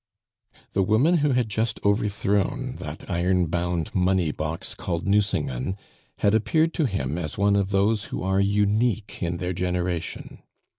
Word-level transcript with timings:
The 0.73 0.81
woman 0.81 1.17
who 1.17 1.33
had 1.33 1.47
just 1.47 1.79
overthrown 1.85 2.77
that 2.79 3.07
iron 3.07 3.45
bound 3.45 3.93
money 3.93 4.31
box, 4.31 4.73
called 4.73 5.05
Nucingen, 5.05 5.77
had 6.17 6.33
appeared 6.33 6.73
to 6.73 6.85
him 6.85 7.19
as 7.19 7.37
one 7.37 7.55
of 7.55 7.69
those 7.69 8.05
who 8.05 8.23
are 8.23 8.39
unique 8.41 9.21
in 9.21 9.37
their 9.37 9.53
generation. 9.53 10.41